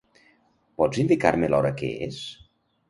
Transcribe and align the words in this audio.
Pots 0.81 1.03
indicar-me 1.03 1.51
l'hora 1.53 1.77
que 1.83 1.95
és? 2.09 2.21